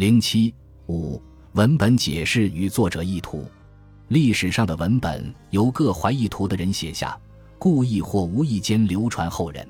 [0.00, 0.54] 零七
[0.86, 1.20] 五
[1.52, 3.46] 文本解释与作者意图。
[4.08, 7.14] 历史上的文本由各怀意图的人写下，
[7.58, 9.68] 故意或无意间流传后人。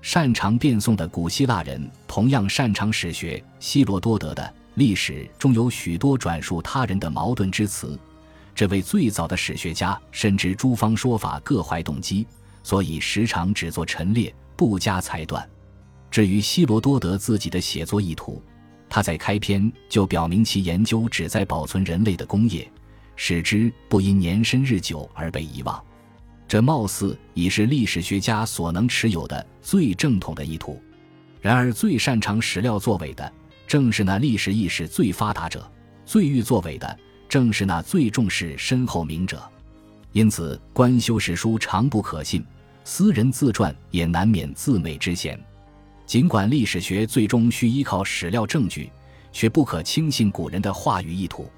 [0.00, 3.42] 擅长辩诵的古希腊人同样擅长史学。
[3.58, 7.98] 希罗多德的历史中有许多转述他人的矛盾之词。
[8.54, 12.24] 这位最早的史学家深知诸方说法各怀动机，
[12.62, 15.44] 所以时常只做陈列，不加裁断。
[16.08, 18.40] 至于希罗多德自己的写作意图，
[18.88, 22.70] 他在开篇就表明其研究旨在保存人类的工业，
[23.16, 25.82] 使之不因年深日久而被遗忘。
[26.48, 30.80] 这貌似已是历史学家所能持有的最正统的意图。
[31.40, 33.32] 然而，最擅长史料作伪的，
[33.66, 35.60] 正是那历史意识最发达者；
[36.04, 36.98] 最欲作伪的。
[37.28, 39.42] 正是那最重视身后名者，
[40.12, 42.46] 因此官修史书常不可信，
[42.84, 45.36] 私人自传也难免自美之嫌。
[46.06, 48.90] 尽管历史学最终需依靠史料证据，
[49.32, 51.50] 却不可轻信古人的话语意图。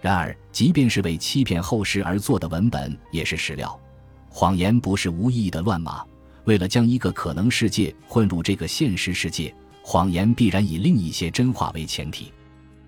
[0.00, 3.80] 然而，即便是为欺骗后世而做的文本，也是史料。
[4.28, 6.04] 谎言不是无意义的乱码，
[6.44, 12.32] 为了将一个可能世界混入这个现实世界，谎言必然以另一些真话为前提。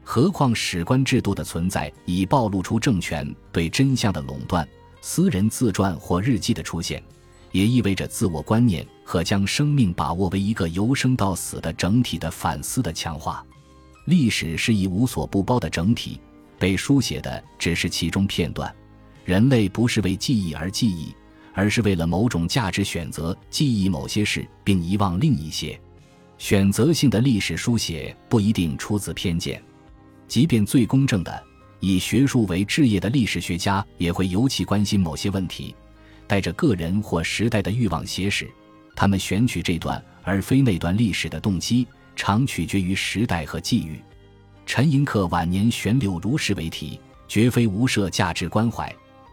[0.02, 4.68] 何况史官制度的存在已暴露出政权对真相的垄断，
[5.00, 7.02] 私人自传或日记的出现，
[7.52, 13.44] 也意味着自我观念和将生命把握为一个由生到死的整体的反思的强化。
[14.06, 16.20] 历史是一无所不包的整体，
[16.58, 18.72] 被书写的只是其中片段。
[19.24, 21.12] 人类不是为记忆而记忆，
[21.52, 25.78] 而是为了某种价值选择记忆某些事，并遗忘另一些。
[26.38, 29.60] 选择性的历史书写不一定出自偏见。
[30.28, 31.42] 即便最公正的、
[31.80, 35.74] 以学术为志业的历史学家，也会尤其关心某些问题，
[36.26, 38.48] 带着个人或时代的欲望写史。
[38.94, 44.00] 他们选取这段而非那段历史的动机，常取决于时代和际遇。
[44.64, 48.92] 陈寅恪晚年悬柳如是为题，绝非无涉价值关怀。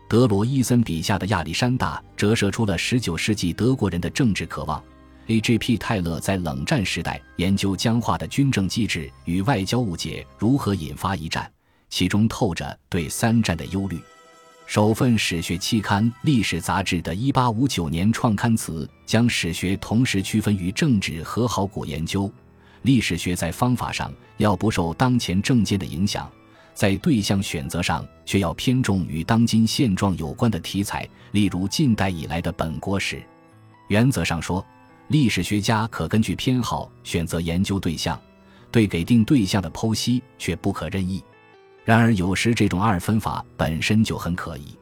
[0.10, 4.84] 德罗伊森笔下的亚历山大，折射出了19世纪德国人的政治渴望。
[5.28, 5.78] A.G.P.
[5.78, 11.50] 泰勒在冷战时代研究僵化的军政机制与外交误解如何引发一战，
[11.90, 13.98] 其中透着对三战的忧虑。
[14.74, 22.28] 首份史学期刊《历史杂志》的1859年创刊词将史学同时区分于政治和考古研究。
[22.82, 26.28] 历史学在方法上要不受当前政见的影响，
[26.74, 33.22] 在对象选择上却要偏重与当今现状有关的题材，例如近代以来的本国史。
[33.90, 34.66] 原则上说。
[35.10, 38.20] 历史学家可根据偏好选择研究对象，
[38.72, 41.24] 对给定对象的剖析却不可任意。
[41.86, 44.78] 然而，有时这种二分法本身就很可疑。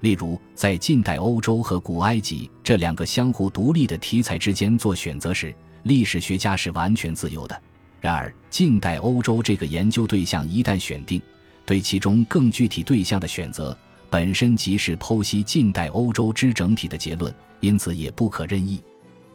[0.00, 5.52] 例如，在近代欧洲和古埃及这两个相互独立的题材之间做选择时，
[5.82, 7.60] 历史学家是完全自由的。
[8.00, 11.20] 然而，近代欧洲这个研究对象一旦选定，
[11.64, 13.76] 对其中更具体对象的选择
[14.08, 18.80] 本身即是剖析近代欧洲之整体的结论，因此也不可任意。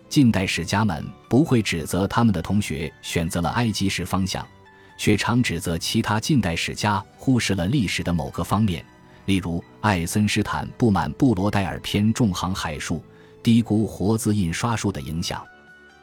[0.08, 4.48] 近代史家们不会指责他们的同学选择了埃及史方向，
[5.02, 8.86] 却常指责其他近代史家忽视了历史的某个方面。
[9.26, 13.04] 例如，爱森斯坦不满布罗代尔偏重航海术，
[13.42, 15.44] 低估活字印刷术的影响。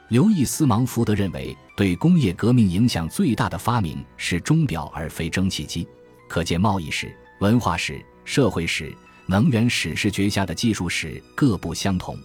[0.08, 5.86] 刘易斯芒福德认为，对工业革命影响最大的发明是钟表而非蒸汽机。
[6.28, 8.92] 可见，贸易史、文化史、社会史、
[9.26, 12.18] 能源史是绝下的技术史各不相同。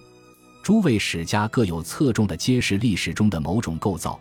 [0.63, 4.19] 诸位史家各有侧重的揭示历史中的某种构造，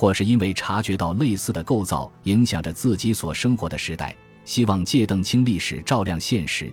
[0.00, 4.16] 或是因为察觉到类似的构造影响着自己所生活的时代，
[4.46, 6.68] 希望借邓清历史照亮现实；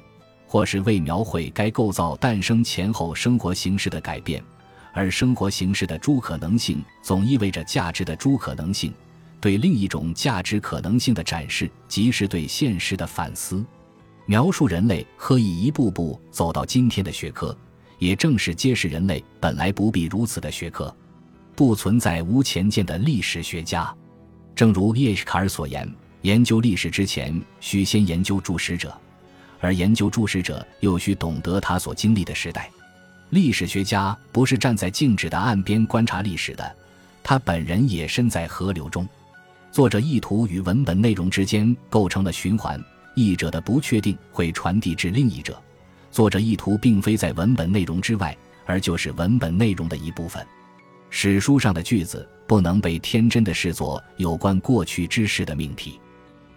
[0.46, 4.42] 或是为描绘该构造诞生前后生活形式的改变，
[4.94, 8.94] 而生活形式的诸可能性总意味着价值的诸可能性，
[9.42, 13.62] 对另一种价值可能性的展示，即是对现实的反思。
[14.26, 17.54] 描述人类何以一步步走到今天的学科。
[18.00, 20.96] 也正是揭示人类本来不必如此的学科，
[21.58, 23.92] 不存在无前见的历史学家。
[24.56, 25.92] 正如叶卡尔所言，
[26.22, 28.96] 研究历史之前需先研究注史者，
[29.60, 32.70] 而研究注史者又需懂得他所经历的时代。
[33.32, 36.76] 历史学家不是站在静止的岸边观察历史的，
[37.24, 39.10] 他本人也身在河流中。
[39.72, 42.80] 作者意图与文本内容之间构成了循环，
[43.16, 45.60] 译者的不确定会传递至另一者。
[46.12, 48.38] 作者意图并非在文本内容之外，
[48.68, 50.46] 而就是文本内容的一部分。
[51.10, 56.00] 史书上的句子不能被天真的视作有关过去之事的命题。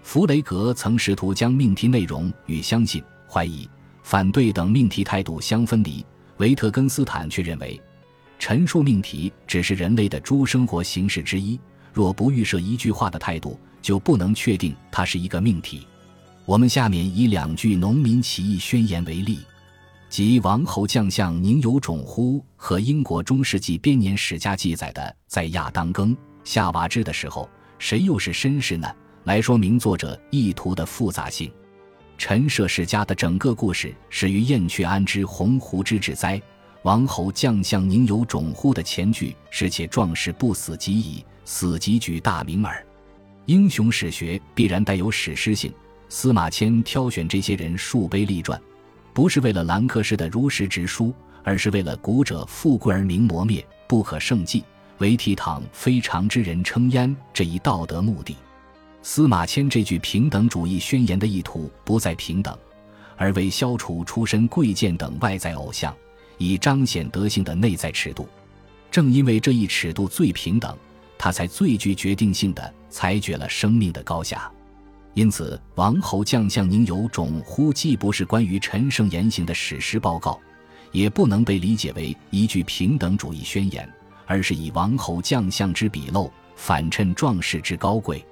[0.03, 3.69] 弗雷格曾试图将命题内容与相信、怀疑、
[4.03, 6.05] 反对等命题态度相分离。
[6.39, 7.81] 维特根斯坦却认为，
[8.39, 11.61] 陈述命题只是人类的诸生活形式之一。
[11.93, 15.87] 若不预设一句话的态度，就不能确定它是一个命题。
[16.47, 19.41] 我们下面以两句农民起义宣言为例，
[20.11, 27.49] 即王侯将相宁有种乎和英国中世纪编年史家记载的，在亚当耕夏娃之的时候，
[27.79, 28.93] 谁又是绅士呢？
[29.23, 31.49] 来说明作者意图的复杂性。
[32.19, 36.43] 陈涉世家的整个故事始于燕雀安知鸿鹄之志哉？
[36.83, 42.85] 王侯将相宁有种乎的前句是且壮士不死即已，死即举大名耳。
[43.47, 45.73] 英雄史学必然带有史诗性。
[46.09, 48.61] 司马迁挑选这些人树碑立传，
[49.21, 51.13] 不是为了兰克式的如实直书，
[51.45, 54.65] 而是为了古者富贵而名磨灭，不可胜计，
[54.97, 58.35] 唯倜傥非常之人称焉这一道德目的。
[59.03, 62.57] 司马迁这句平等主义宣言的意图不在平等，
[63.19, 65.95] 而为消除出身贵贱等外在偶像，
[66.39, 68.27] 以彰显德性的内在尺度。
[68.91, 70.75] 正因为这一尺度最平等，
[71.19, 74.51] 他才最具决定性的裁决了生命的高下。
[75.15, 80.39] 因此，王侯将相宁有种乎，既不是关于陈胜言行的史实报告，
[80.93, 83.93] 也不能被理解为一句平等主义宣言，
[84.27, 88.25] 而是以王侯将相之鄙陋，反衬壮士之高贵。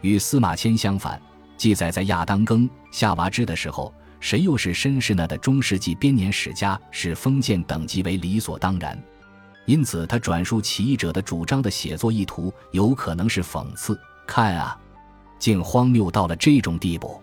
[0.00, 1.20] 与司马迁相反，
[1.56, 5.26] 记载在亚当耕夏娃之的时候，谁又是绅士呢？
[5.28, 9.00] 的中世纪编年史家视封建等级为理所当然，
[9.64, 13.98] 因此他转述起义者的主张的写作意图有可能是讽刺。
[14.26, 14.76] 看啊，
[15.38, 17.20] 竟荒谬到了这种地步！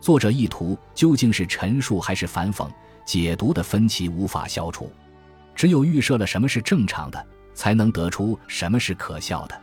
[0.00, 2.68] 作者意图究竟是陈述还是反讽？
[3.04, 4.90] 解读的分歧无法消除，
[5.54, 9.60] 只有预设了什么是正常的，才能得出什么是可笑的。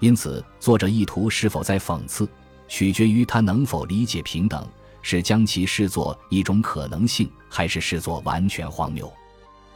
[0.00, 2.28] 因此，作者意图是否在讽刺，
[2.68, 4.68] 取决于他能否理解平等，
[5.00, 9.10] 是将其视作一种可能性，还是视作完全荒谬。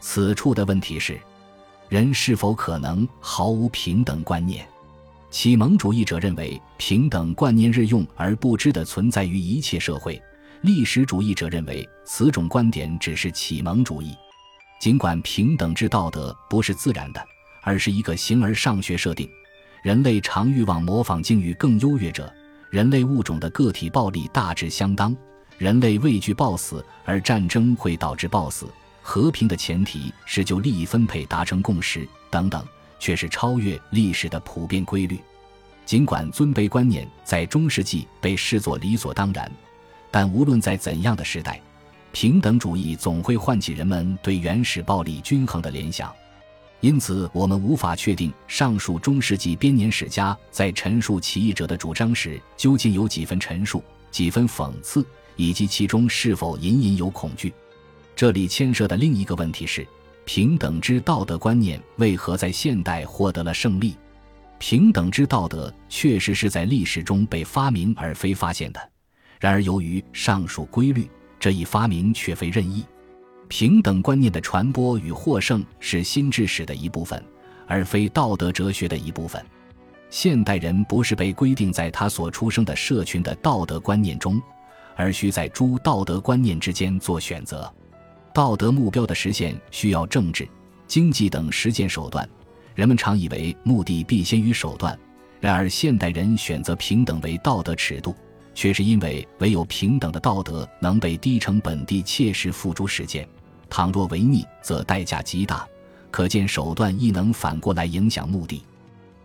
[0.00, 1.18] 此处的问题是：
[1.88, 4.68] 人是否可能毫无平等观念？
[5.30, 10.20] 启蒙主义者认为平等观念日用而不知的存在于一切社会，
[10.62, 14.14] 历史主义者认为此种观点只是启蒙主义。
[14.80, 17.22] 尽管平等之道德不是自然的，
[17.62, 19.28] 而是一个形而上学设定。
[19.82, 22.32] 人类常欲望模仿境遇更优越者，
[22.70, 25.14] 人类物种的个体暴力大致相当，
[25.58, 28.66] 人类畏惧暴死，而战争会导致暴死。
[29.02, 32.64] 和平的前提是就利益分配达成共识，等等，
[32.98, 35.18] 却是超越历史的普遍规律。
[35.86, 39.50] 尽管尊卑观念在中世纪被视作理所当然，
[40.10, 41.60] 但无论在怎样的时代，
[42.12, 46.12] 平等主义总会唤起人们对原始暴力均衡的联想。
[46.80, 55.04] 因此，我们无法确定上述中世纪编年史家在陈述起义者的主张时，究竟有几分陈述，几分讽刺，
[55.36, 57.52] 以及其中是否隐隐有恐惧。
[58.14, 59.86] 这里牵涉的另一个问题是：
[60.28, 63.96] 平等之道德观念为何在现代获得了胜利？
[64.58, 68.90] 平等之道德确实是在历史中被发明而非发现的，
[69.40, 71.08] 然而由于上述规律，
[71.40, 72.84] 这一发明却非任意。
[73.48, 77.24] 平等观念的传播与获胜是心智史的一部分，
[77.66, 79.42] 而非道德哲学的一部分。
[80.10, 84.38] 现代人不是被规定在他所出生的社群的道德观念中，
[84.94, 87.72] 而需在诸道德观念之间做选择。
[88.34, 90.48] 道德目标的实现需要政治、
[90.86, 92.28] 经济等实践手段。
[92.74, 94.98] 人们常以为目的必先于手段，
[95.40, 98.14] 然而现代人选择平等为道德尺度。
[98.54, 103.24] 却是因为唯有平等的道德能被低成本地切实付诸实践，
[103.70, 105.64] 倘若违逆，则代价极大。
[106.10, 108.64] 可见手段亦能反过来影响目的。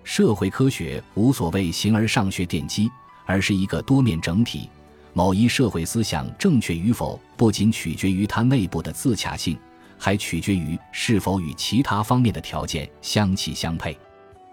[0.04, 2.92] 社会科学无所谓形而上学奠基，
[3.26, 4.70] 而是一个多面整体。
[5.14, 9.58] 某一社会思想正确与否，不仅取决于它内部的自洽性，
[9.98, 13.98] 还取决于是否与其他方面的条件相契相配。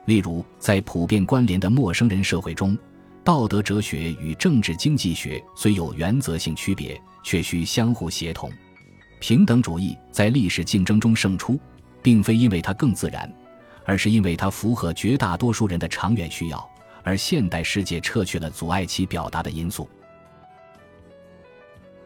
[0.07, 2.77] 例如，在普遍关联的陌生人社会中。
[3.23, 8.51] 道德哲学与政治经济学虽有原则性区别，却需相互协同。
[9.21, 11.61] 平等主义在历史竞争中胜出，
[12.03, 13.31] 并非因为它更自然，
[13.85, 16.67] 而是因为它符合绝大多数人的长远需要，
[17.05, 19.87] 而现代世界撤去了阻碍其表达的因素。